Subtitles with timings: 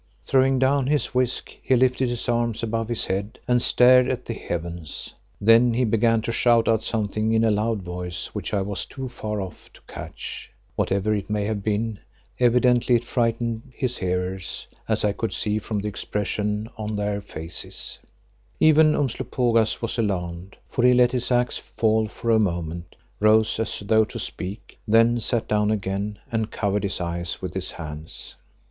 [0.23, 4.33] Throwing down his whisk, he lifted his arms above his head and stared at the
[4.33, 5.13] heavens.
[5.39, 9.07] Then he began to shout out something in a loud voice which I was too
[9.07, 10.49] far off to catch.
[10.75, 11.99] Whatever it may have been,
[12.39, 17.99] evidently it frightened his hearers, as I could see from the expressions on their faces.
[18.59, 23.79] Even Umslopogaas was alarmed, for he let his axe fall for a moment, rose as
[23.81, 28.33] though to speak, then sat down again and covered his eyes with his hands.